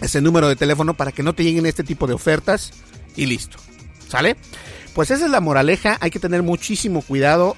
[0.02, 2.72] ese número de teléfono para que no te lleguen este tipo de ofertas
[3.16, 3.56] y listo.
[4.06, 4.36] ¿Sale?
[4.94, 7.56] Pues esa es la moraleja, hay que tener muchísimo cuidado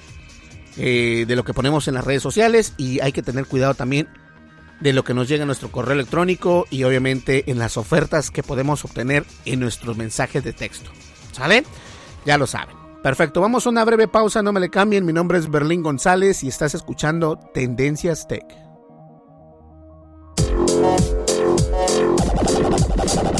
[0.77, 4.07] eh, de lo que ponemos en las redes sociales y hay que tener cuidado también
[4.79, 8.43] de lo que nos llega a nuestro correo electrónico y obviamente en las ofertas que
[8.43, 10.91] podemos obtener en nuestros mensajes de texto.
[11.31, 11.63] ¿Sale?
[12.25, 12.75] Ya lo saben.
[13.03, 15.05] Perfecto, vamos a una breve pausa, no me le cambien.
[15.05, 18.45] Mi nombre es Berlín González y estás escuchando Tendencias Tech.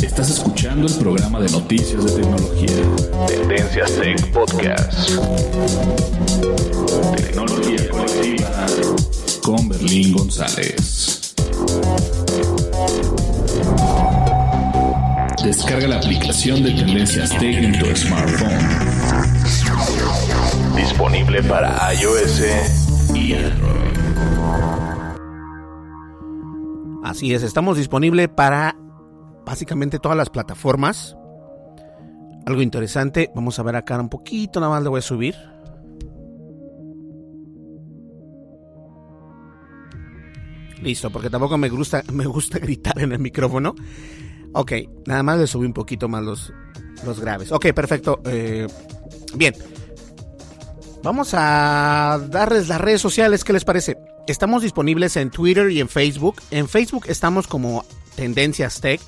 [0.04, 3.28] Estás escuchando el programa de noticias de tecnología.
[3.28, 5.10] Tendencias Tech Podcast.
[7.18, 8.66] Tecnología colectiva
[9.42, 11.25] con Berlín González.
[15.44, 18.50] Descarga la aplicación de Tendencias Tech en tu smartphone.
[20.76, 22.42] Disponible para iOS
[23.14, 23.76] y Android.
[27.04, 28.76] Así es, estamos disponibles para
[29.46, 31.16] básicamente todas las plataformas.
[32.48, 35.36] Algo interesante, vamos a ver acá un poquito, nada más le voy a subir.
[40.86, 43.76] Listo, porque tampoco me gusta, me gusta gritar en el micrófono.
[44.54, 44.72] Ok,
[45.08, 46.54] nada más le subí un poquito más los,
[47.04, 47.52] los graves.
[47.52, 48.22] Ok, perfecto.
[48.26, 48.68] Eh,
[49.34, 49.56] bien.
[51.02, 53.98] Vamos a darles las redes sociales, ¿qué les parece?
[54.28, 56.36] Estamos disponibles en Twitter y en Facebook.
[56.52, 57.84] En Facebook estamos como
[58.16, 59.02] Tendencias Tech,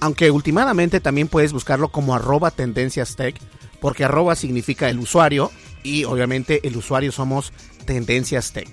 [0.00, 3.38] aunque últimamente también puedes buscarlo como arroba Tendencias Tech,
[3.80, 5.50] porque arroba significa el usuario
[5.82, 7.52] y obviamente el usuario somos
[7.86, 8.68] Tendencias Tech.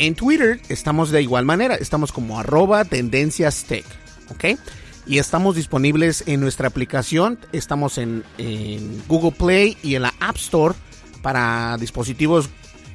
[0.00, 3.84] En Twitter estamos de igual manera, estamos como arroba Tendencias Tech,
[4.30, 4.58] ¿ok?
[5.04, 10.36] Y estamos disponibles en nuestra aplicación, estamos en, en Google Play y en la App
[10.36, 10.74] Store
[11.20, 12.48] para dispositivos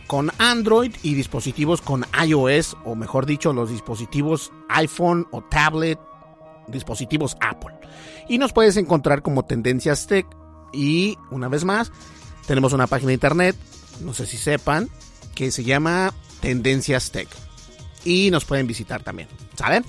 [0.07, 5.99] con Android y dispositivos con iOS, o mejor dicho, los dispositivos iPhone o tablet,
[6.69, 7.75] dispositivos Apple.
[8.27, 10.25] Y nos puedes encontrar como Tendencias Tech.
[10.73, 11.91] Y una vez más,
[12.47, 13.55] tenemos una página de internet,
[14.01, 14.89] no sé si sepan,
[15.35, 17.27] que se llama Tendencias Tech.
[18.03, 19.83] Y nos pueden visitar también, ¿saben?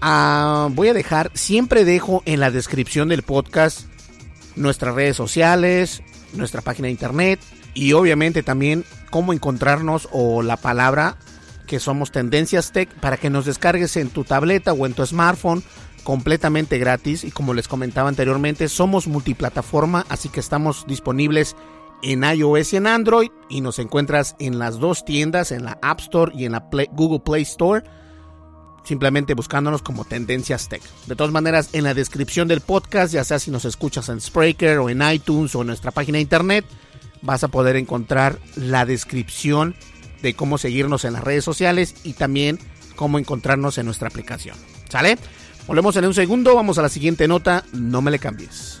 [0.00, 3.82] Ah, voy a dejar, siempre dejo en la descripción del podcast
[4.56, 7.40] nuestras redes sociales, nuestra página de internet
[7.74, 11.16] y obviamente también cómo encontrarnos o la palabra
[11.66, 15.62] que somos Tendencias Tech para que nos descargues en tu tableta o en tu smartphone
[16.02, 21.56] completamente gratis y como les comentaba anteriormente somos multiplataforma así que estamos disponibles
[22.02, 26.00] en iOS y en Android y nos encuentras en las dos tiendas en la App
[26.00, 27.82] Store y en la Google Play Store
[28.84, 30.82] simplemente buscándonos como Tendencias Tech.
[31.06, 34.78] De todas maneras, en la descripción del podcast, ya sea si nos escuchas en Spreaker
[34.78, 36.64] o en iTunes o en nuestra página de internet,
[37.22, 39.76] vas a poder encontrar la descripción
[40.22, 42.58] de cómo seguirnos en las redes sociales y también
[42.96, 44.56] cómo encontrarnos en nuestra aplicación.
[44.88, 45.18] ¿Sale?
[45.66, 48.80] Volvemos en un segundo, vamos a la siguiente nota, no me le cambies.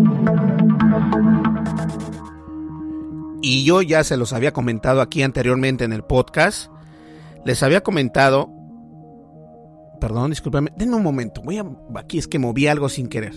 [3.41, 6.71] Y yo ya se los había comentado aquí anteriormente en el podcast.
[7.43, 8.49] Les había comentado.
[9.99, 10.71] Perdón, discúlpame.
[10.77, 11.41] Denme un momento.
[11.41, 11.65] Voy a.
[11.95, 13.33] Aquí es que moví algo sin querer.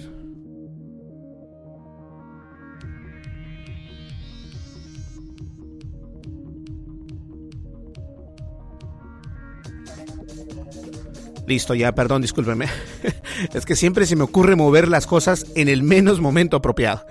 [11.46, 12.66] Listo, ya, perdón, discúlpeme.
[13.54, 17.04] es que siempre se me ocurre mover las cosas en el menos momento apropiado.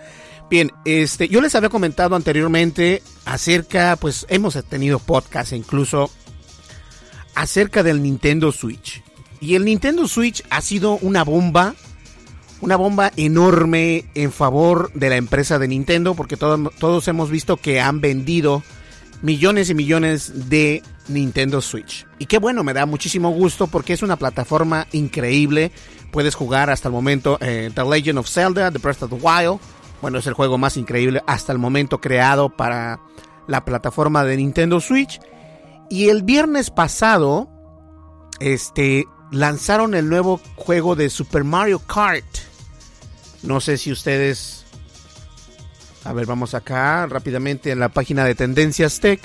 [0.50, 6.12] Bien, este, yo les había comentado anteriormente acerca, pues hemos tenido podcast incluso
[7.36, 9.04] acerca del Nintendo Switch.
[9.40, 11.76] Y el Nintendo Switch ha sido una bomba,
[12.62, 17.58] una bomba enorme en favor de la empresa de Nintendo, porque todos, todos hemos visto
[17.58, 18.64] que han vendido
[19.22, 22.06] millones y millones de Nintendo Switch.
[22.20, 25.72] Y qué bueno, me da muchísimo gusto porque es una plataforma increíble.
[26.12, 29.60] Puedes jugar hasta el momento eh, The Legend of Zelda, The Breath of the Wild.
[30.04, 33.00] Bueno, es el juego más increíble hasta el momento creado para
[33.48, 35.22] la plataforma de Nintendo Switch.
[35.90, 37.48] Y el viernes pasado,
[38.42, 42.26] este, lanzaron el nuevo juego de Super Mario Kart.
[43.44, 44.66] No sé si ustedes...
[46.04, 49.22] A ver, vamos acá rápidamente en la página de Tendencias Tech.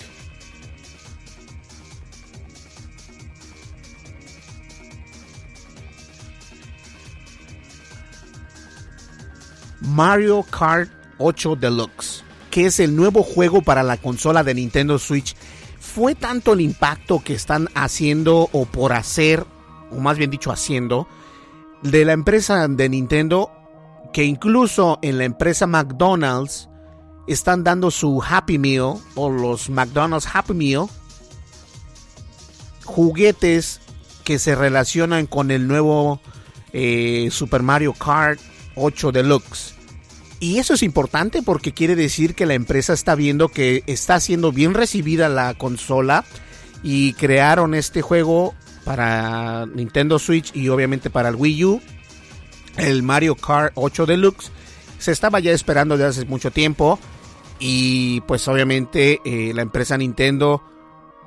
[9.81, 15.37] Mario Kart 8 Deluxe, que es el nuevo juego para la consola de Nintendo Switch.
[15.79, 19.47] Fue tanto el impacto que están haciendo o por hacer,
[19.91, 21.09] o más bien dicho haciendo,
[21.83, 23.51] de la empresa de Nintendo,
[24.13, 26.69] que incluso en la empresa McDonald's
[27.27, 30.87] están dando su Happy Meal o los McDonald's Happy Meal,
[32.85, 33.81] juguetes
[34.25, 36.21] que se relacionan con el nuevo
[36.73, 38.41] eh, Super Mario Kart
[38.79, 39.75] 8 Deluxe.
[40.41, 44.53] Y eso es importante porque quiere decir que la empresa está viendo que está siendo
[44.53, 46.25] bien recibida la consola
[46.83, 51.83] y crearon este juego para Nintendo Switch y obviamente para el Wii U,
[52.77, 54.53] el Mario Kart 8 Deluxe.
[54.99, 56.99] Se estaba ya esperando desde hace mucho tiempo
[57.59, 60.63] y pues obviamente eh, la empresa Nintendo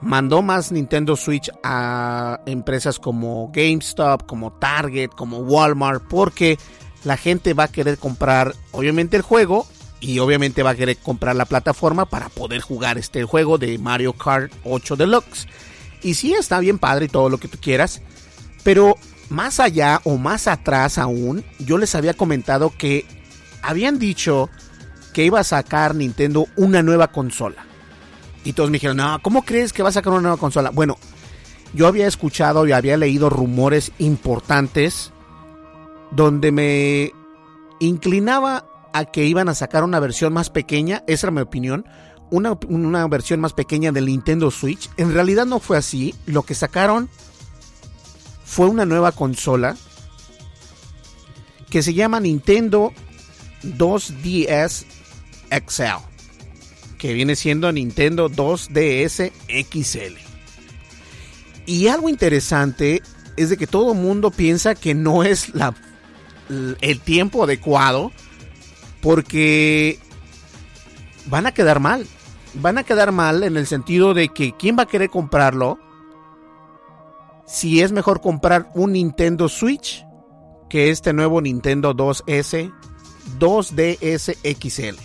[0.02, 6.58] mandó más Nintendo Switch a empresas como GameStop, como Target, como Walmart, porque
[7.04, 9.68] la gente va a querer comprar obviamente el juego
[10.00, 14.14] y obviamente va a querer comprar la plataforma para poder jugar este juego de Mario
[14.14, 15.48] Kart 8 Deluxe.
[16.02, 18.02] Y sí, está bien padre y todo lo que tú quieras,
[18.64, 18.96] pero
[19.30, 23.06] más allá o más atrás aún, yo les había comentado que
[23.62, 24.50] habían dicho
[25.14, 27.66] que iba a sacar Nintendo una nueva consola.
[28.44, 30.72] Y todos me dijeron, no, ¿cómo crees que va a sacar una nueva consola?
[30.72, 30.98] Bueno,
[31.74, 35.11] yo había escuchado y había leído rumores importantes
[36.12, 37.14] donde me
[37.80, 41.86] inclinaba a que iban a sacar una versión más pequeña, esa era mi opinión,
[42.30, 44.90] una, una, versión más pequeña del Nintendo Switch.
[44.98, 47.10] En realidad no fue así, lo que sacaron
[48.46, 49.76] fue una nueva consola
[51.70, 52.94] que se llama Nintendo
[53.64, 54.86] 2DS
[55.50, 59.32] XL, que viene siendo Nintendo 2DS
[59.72, 60.18] XL.
[61.66, 63.02] Y algo interesante
[63.38, 65.74] es de que todo mundo piensa que no es la
[66.50, 68.12] el tiempo adecuado
[69.02, 70.00] porque
[71.28, 72.06] van a quedar mal.
[72.54, 75.80] Van a quedar mal en el sentido de que ¿quién va a querer comprarlo?
[77.48, 80.06] Si es mejor comprar un Nintendo Switch
[80.70, 82.72] que este nuevo Nintendo 2S,
[83.40, 84.96] 2DS XL.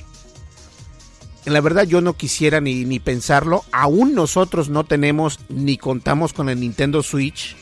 [1.50, 3.64] La verdad yo no quisiera ni, ni pensarlo.
[3.72, 7.56] Aún nosotros no tenemos ni contamos con el Nintendo Switch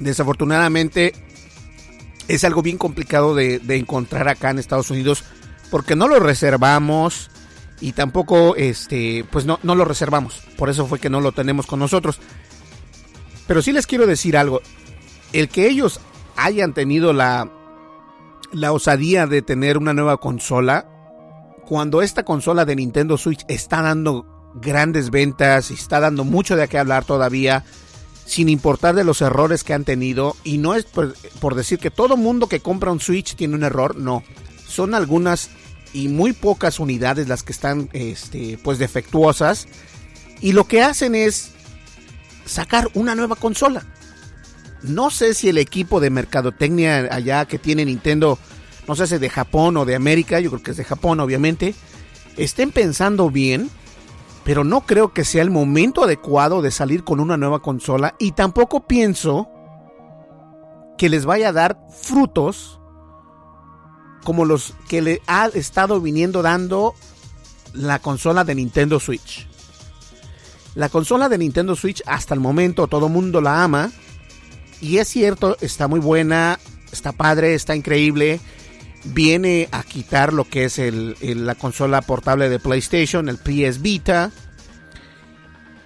[0.00, 1.12] desafortunadamente
[2.28, 5.24] es algo bien complicado de, encontrar acá en Estados Unidos
[5.70, 7.30] porque no lo reservamos
[7.80, 10.42] y tampoco este pues no, no lo reservamos.
[10.56, 12.20] Por eso fue que no lo tenemos con nosotros.
[13.46, 14.60] Pero sí les quiero decir algo.
[15.32, 16.00] El que ellos
[16.36, 17.50] hayan tenido la
[18.52, 20.86] la osadía de tener una nueva consola
[21.66, 26.66] cuando esta consola de Nintendo Switch está dando grandes ventas y está dando mucho de
[26.66, 27.64] qué hablar todavía
[28.30, 30.36] sin importar de los errores que han tenido.
[30.44, 33.96] Y no es por, decir que todo mundo que compra un Switch tiene un error,
[33.96, 34.22] no.
[34.68, 35.50] Son algunas
[35.92, 39.66] y muy pocas unidades las que están este, pues defectuosas.
[40.40, 41.50] Y lo que hacen es
[42.46, 43.84] sacar una nueva consola.
[44.84, 48.38] No sé si el equipo de mercadotecnia allá que tiene Nintendo,
[48.86, 51.74] no sé si de Japón o de América, yo creo que es de Japón obviamente,
[52.36, 53.70] estén pensando bien
[54.44, 58.32] pero no creo que sea el momento adecuado de salir con una nueva consola y
[58.32, 59.48] tampoco pienso
[60.96, 62.80] que les vaya a dar frutos
[64.24, 66.94] como los que le ha estado viniendo dando
[67.72, 69.48] la consola de Nintendo Switch.
[70.74, 73.90] La consola de Nintendo Switch hasta el momento todo el mundo la ama
[74.80, 76.58] y es cierto, está muy buena,
[76.90, 78.40] está padre, está increíble.
[79.04, 84.30] Viene a quitar lo que es la consola portable de PlayStation, el PS Vita.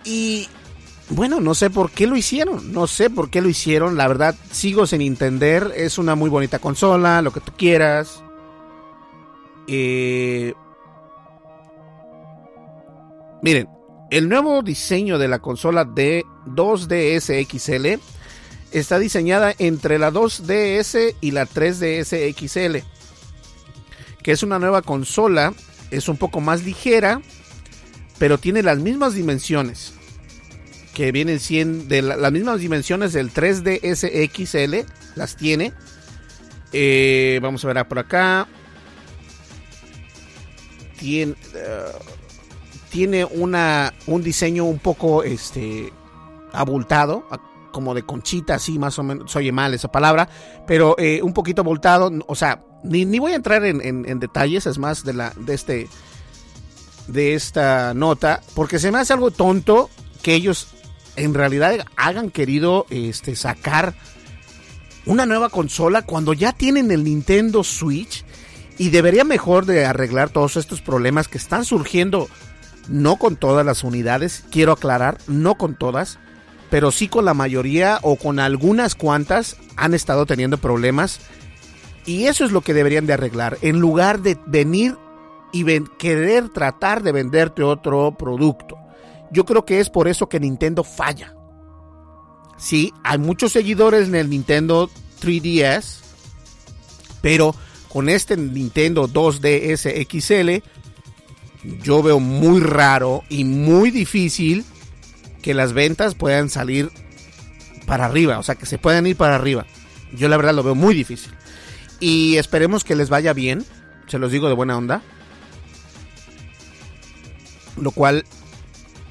[0.04, 0.48] Y
[1.10, 4.34] bueno, no sé por qué lo hicieron, no sé por qué lo hicieron, la verdad
[4.50, 8.22] sigo sin entender, es una muy bonita consola, lo que tú quieras.
[9.66, 10.54] Eh,
[13.42, 13.68] miren,
[14.10, 18.00] el nuevo diseño de la consola de 2DS XL
[18.72, 22.78] está diseñada entre la 2DS y la 3DS XL,
[24.24, 25.52] que es una nueva consola,
[25.90, 27.20] es un poco más ligera,
[28.18, 29.92] pero tiene las mismas dimensiones
[30.94, 35.74] que vienen siendo de las mismas dimensiones del 3DS XL, las tiene.
[36.72, 38.48] Eh, vamos a ver por acá.
[40.98, 41.92] Tiene, eh,
[42.90, 45.92] tiene una, un diseño un poco este,
[46.52, 47.28] abultado,
[47.74, 49.34] como de conchita, así más o menos.
[49.34, 50.28] Oye mal esa palabra,
[50.66, 52.12] pero eh, un poquito abultado.
[52.28, 55.88] O sea, ni, voy a entrar en, en, detalles, es más de, la, de este
[57.08, 59.90] de esta nota, porque se me hace algo tonto
[60.22, 60.68] que ellos
[61.16, 63.94] en realidad hagan querido este, sacar
[65.04, 68.24] una nueva consola cuando ya tienen el Nintendo Switch
[68.78, 72.28] y debería mejor de arreglar todos estos problemas que están surgiendo
[72.88, 76.18] no con todas las unidades, quiero aclarar, no con todas,
[76.74, 81.20] pero sí con la mayoría o con algunas cuantas han estado teniendo problemas
[82.04, 83.58] y eso es lo que deberían de arreglar.
[83.62, 84.96] En lugar de venir
[85.52, 85.64] y
[85.98, 88.76] querer tratar de venderte otro producto.
[89.30, 91.36] Yo creo que es por eso que Nintendo falla.
[92.58, 94.90] Sí, hay muchos seguidores en el Nintendo
[95.22, 96.00] 3DS,
[97.20, 97.54] pero
[97.88, 100.66] con este Nintendo 2DS XL,
[101.84, 104.64] yo veo muy raro y muy difícil
[105.44, 106.90] que las ventas puedan salir
[107.84, 109.66] para arriba, o sea, que se puedan ir para arriba.
[110.16, 111.34] Yo la verdad lo veo muy difícil.
[112.00, 113.62] Y esperemos que les vaya bien,
[114.06, 115.02] se los digo de buena onda.
[117.76, 118.24] Lo cual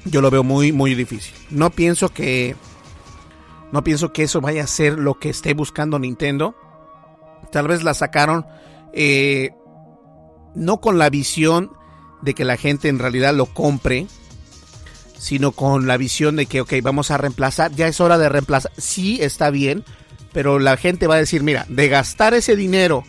[0.06, 1.32] yo lo veo muy muy difícil.
[1.50, 2.56] No pienso que
[3.70, 6.56] no pienso que eso vaya a ser lo que esté buscando Nintendo.
[7.52, 8.44] Tal vez la sacaron
[8.92, 9.52] eh,
[10.56, 11.70] no con la visión
[12.22, 14.08] de que la gente en realidad lo compre,
[15.18, 18.72] sino con la visión de que, ok, vamos a reemplazar, ya es hora de reemplazar.
[18.76, 19.84] Sí, está bien,
[20.32, 23.04] pero la gente va a decir, mira, de gastar ese dinero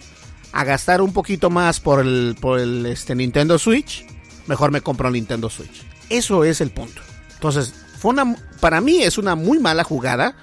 [0.51, 4.05] a gastar un poquito más por el, por el este, Nintendo Switch,
[4.47, 5.85] mejor me compro el Nintendo Switch.
[6.09, 7.01] Eso es el punto.
[7.33, 10.35] Entonces, fue una, para mí es una muy mala jugada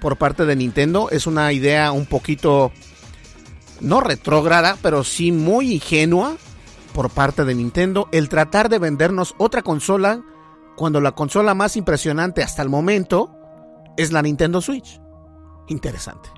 [0.00, 1.08] por parte de Nintendo.
[1.10, 2.72] Es una idea un poquito,
[3.80, 6.36] no retrógrada, pero sí muy ingenua
[6.92, 10.22] por parte de Nintendo el tratar de vendernos otra consola
[10.76, 13.34] cuando la consola más impresionante hasta el momento
[13.96, 15.00] es la Nintendo Switch.
[15.68, 16.28] Interesante,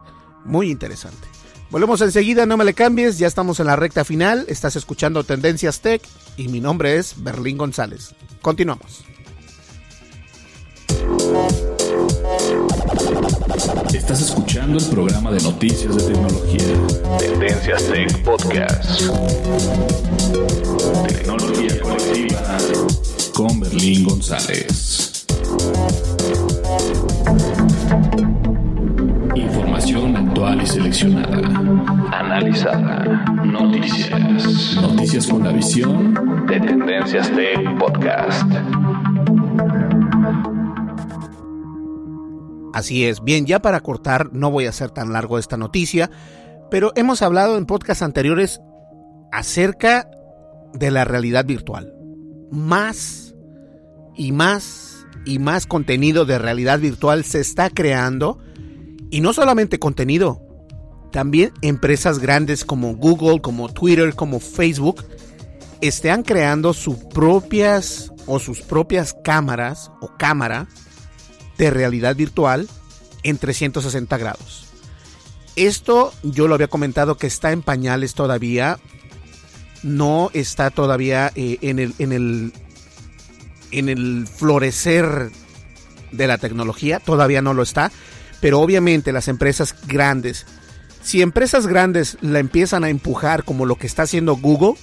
[0.44, 1.28] muy interesante.
[1.70, 5.80] Volvemos enseguida, no me le cambies, ya estamos en la recta final, estás escuchando Tendencias
[5.80, 6.00] Tech
[6.36, 8.14] y mi nombre es Berlín González.
[8.40, 9.04] Continuamos.
[13.92, 17.18] Estás escuchando el programa de noticias de tecnología.
[17.18, 19.00] Tendencias Tech Podcast.
[21.08, 23.05] Tecnología colectiva
[23.36, 25.26] con Berlín González.
[29.34, 31.46] Información actual y seleccionada.
[32.12, 33.04] Analizada.
[33.44, 34.78] Noticias.
[34.80, 38.50] Noticias con la visión de Tendencias Tech Podcast.
[42.72, 43.22] Así es.
[43.22, 46.10] Bien, ya para cortar, no voy a hacer tan largo esta noticia,
[46.70, 48.62] pero hemos hablado en podcasts anteriores
[49.30, 50.08] acerca
[50.72, 51.92] de la realidad virtual.
[52.50, 53.25] Más
[54.16, 58.38] y más y más contenido de realidad virtual se está creando.
[59.10, 60.40] Y no solamente contenido,
[61.12, 65.04] también empresas grandes como Google, como Twitter, como Facebook,
[65.80, 70.68] están creando sus propias o sus propias cámaras o cámara
[71.58, 72.68] de realidad virtual
[73.22, 74.66] en 360 grados.
[75.56, 78.78] Esto yo lo había comentado que está en pañales todavía.
[79.82, 82.52] No está todavía eh, en, el, en, el,
[83.70, 85.30] en el florecer
[86.12, 87.00] de la tecnología.
[87.00, 87.90] Todavía no lo está.
[88.40, 90.46] Pero obviamente las empresas grandes,
[91.02, 94.74] si empresas grandes la empiezan a empujar como lo que está haciendo Google,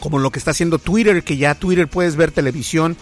[0.00, 2.96] como lo que está haciendo Twitter, que ya Twitter puedes ver televisión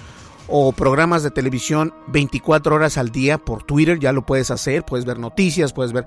[0.47, 5.05] o programas de televisión 24 horas al día por Twitter, ya lo puedes hacer, puedes
[5.05, 6.07] ver noticias, puedes ver...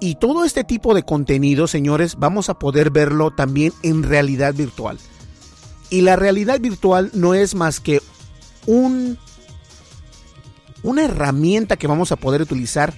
[0.00, 4.98] Y todo este tipo de contenido, señores, vamos a poder verlo también en realidad virtual.
[5.94, 8.02] Y la realidad virtual no es más que
[8.66, 9.16] un
[10.82, 12.92] una herramienta que vamos a poder utilizar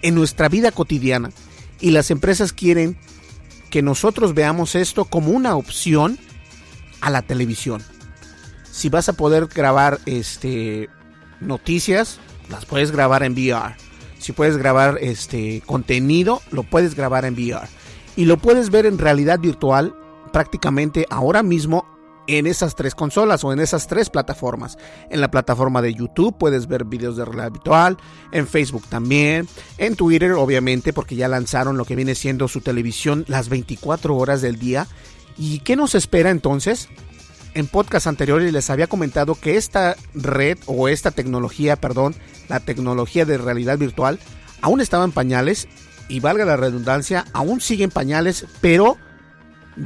[0.00, 1.32] en nuestra vida cotidiana.
[1.80, 2.98] Y las empresas quieren
[3.68, 6.20] que nosotros veamos esto como una opción
[7.00, 7.82] a la televisión.
[8.70, 10.88] Si vas a poder grabar este
[11.40, 13.74] noticias, las puedes grabar en VR.
[14.20, 17.66] Si puedes grabar este contenido, lo puedes grabar en VR.
[18.14, 19.96] Y lo puedes ver en realidad virtual
[20.32, 21.95] prácticamente ahora mismo
[22.26, 24.78] en esas tres consolas o en esas tres plataformas.
[25.10, 27.96] En la plataforma de YouTube puedes ver videos de realidad virtual,
[28.32, 29.48] en Facebook también,
[29.78, 34.40] en Twitter obviamente porque ya lanzaron lo que viene siendo su televisión las 24 horas
[34.42, 34.86] del día.
[35.36, 36.88] ¿Y qué nos espera entonces?
[37.54, 42.14] En podcast anteriores les había comentado que esta red o esta tecnología, perdón,
[42.48, 44.18] la tecnología de realidad virtual
[44.60, 45.68] aún estaba en pañales
[46.08, 48.96] y valga la redundancia, aún siguen pañales, pero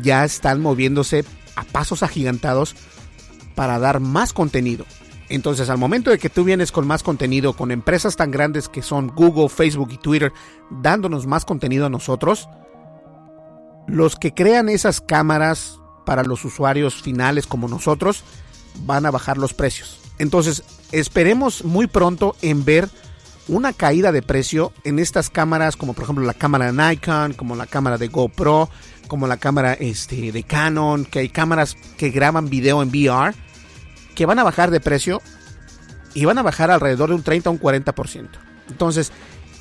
[0.02, 1.24] ya están moviéndose
[1.60, 2.74] a pasos agigantados
[3.54, 4.86] para dar más contenido.
[5.28, 8.82] Entonces, al momento de que tú vienes con más contenido, con empresas tan grandes que
[8.82, 10.32] son Google, Facebook y Twitter,
[10.70, 12.48] dándonos más contenido a nosotros,
[13.86, 18.24] los que crean esas cámaras para los usuarios finales como nosotros,
[18.84, 20.00] van a bajar los precios.
[20.18, 22.88] Entonces, esperemos muy pronto en ver
[23.46, 27.66] una caída de precio en estas cámaras, como por ejemplo la cámara Nikon, como la
[27.66, 28.68] cámara de GoPro,
[29.10, 33.34] como la cámara este, de Canon, que hay cámaras que graban video en VR.
[34.14, 35.20] que van a bajar de precio
[36.14, 38.28] y van a bajar alrededor de un 30 a un 40%.
[38.68, 39.10] Entonces,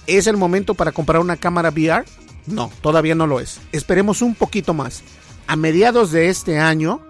[0.05, 2.05] ¿es el momento para comprar una cámara VR?
[2.45, 3.59] No, todavía no lo es.
[3.71, 5.01] Esperemos un poquito más.
[5.47, 7.01] A mediados de este año,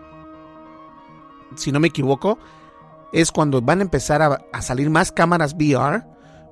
[1.57, 2.39] si no me equivoco,
[3.11, 6.03] es cuando van a empezar a, salir más cámaras VR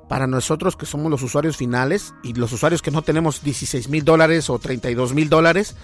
[0.08, 4.06] para nosotros que somos los usuarios finales y los usuarios que no tenemos 16 mil
[4.06, 5.76] dólares o 32 mil dólares,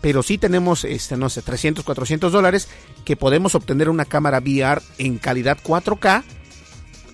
[0.00, 2.68] pero sí tenemos, este, no sé, 300, 400 dólares
[3.04, 6.22] que podemos obtener una cámara VR en calidad 4K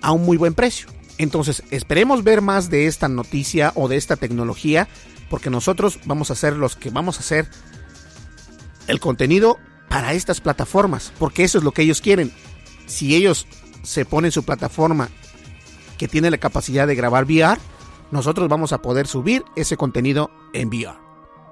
[0.01, 0.87] a un muy buen precio.
[1.17, 4.87] Entonces, esperemos ver más de esta noticia o de esta tecnología,
[5.29, 7.47] porque nosotros vamos a ser los que vamos a hacer
[8.87, 9.59] el contenido
[9.89, 12.31] para estas plataformas, porque eso es lo que ellos quieren.
[12.87, 13.47] Si ellos
[13.83, 15.09] se ponen su plataforma
[15.99, 17.59] que tiene la capacidad de grabar VR,
[18.09, 20.97] nosotros vamos a poder subir ese contenido en VR.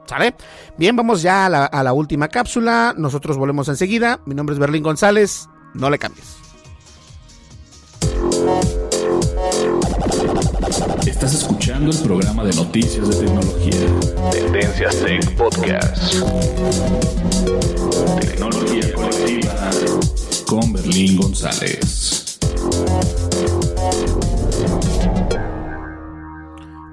[0.08, 0.36] ¿Sale?
[0.78, 2.96] Bien, vamos ya a la, a la última cápsula.
[2.98, 4.22] Nosotros volvemos enseguida.
[4.26, 5.50] Mi nombre es Berlín González.
[5.74, 6.38] No le cambies.
[11.06, 14.32] Estás escuchando el programa de noticias de tecnología.
[14.32, 16.14] Tendencias Tech Podcast.
[18.22, 19.70] Tecnología colectiva
[20.46, 22.38] con Berlín González.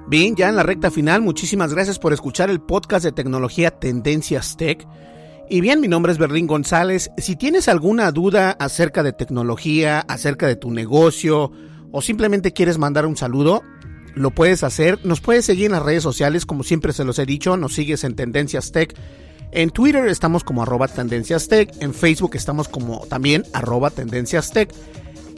[0.07, 4.55] Bien, ya en la recta final, muchísimas gracias por escuchar el podcast de tecnología Tendencias
[4.55, 4.85] Tech.
[5.49, 7.09] Y bien, mi nombre es Berlín González.
[7.17, 11.51] Si tienes alguna duda acerca de tecnología, acerca de tu negocio,
[11.91, 13.63] o simplemente quieres mandar un saludo,
[14.13, 15.03] lo puedes hacer.
[15.03, 17.57] Nos puedes seguir en las redes sociales, como siempre se los he dicho.
[17.57, 18.95] Nos sigues en Tendencias Tech.
[19.51, 21.71] En Twitter estamos como arroba Tendencias Tech.
[21.79, 24.71] En Facebook estamos como también arroba Tendencias Tech.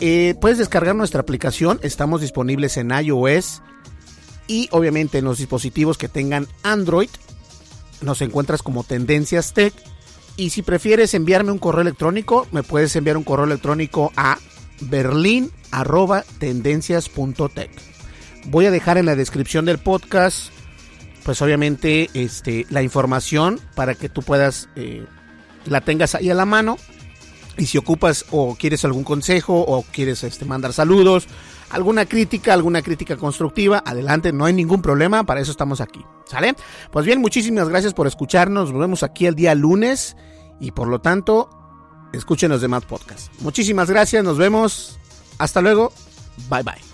[0.02, 1.80] Eh, puedes descargar nuestra aplicación.
[1.84, 3.62] Estamos disponibles en iOS
[4.48, 7.10] y obviamente en los dispositivos que tengan Android.
[8.02, 9.74] Nos encuentras como Tendencias Tech.
[10.38, 14.38] Y si prefieres enviarme un correo electrónico, me puedes enviar un correo electrónico a
[14.82, 17.72] berlin.tendencias.tech.
[18.46, 20.52] Voy a dejar en la descripción del podcast,
[21.24, 25.06] pues obviamente, este, la información para que tú puedas, eh,
[25.66, 26.78] la tengas ahí a la mano.
[27.58, 31.28] Y si ocupas o quieres algún consejo o quieres este, mandar saludos,
[31.70, 36.04] alguna crítica, alguna crítica constructiva, adelante, no hay ningún problema, para eso estamos aquí.
[36.26, 36.56] ¿Sale?
[36.92, 38.72] Pues bien, muchísimas gracias por escucharnos.
[38.72, 40.18] Nos vemos aquí el día lunes
[40.60, 41.50] y por lo tanto,
[42.14, 43.32] escuchen los demás podcasts.
[43.40, 45.00] Muchísimas gracias, nos vemos.
[45.38, 45.94] Hasta luego.
[46.50, 46.88] Bye bye.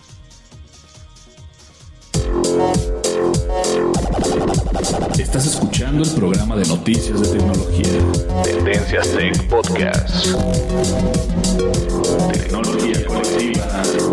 [5.18, 8.44] Estás escuchando el programa de noticias de tecnología.
[8.44, 10.28] Tendencias Tech Podcast.
[12.34, 14.13] Tecnología colectiva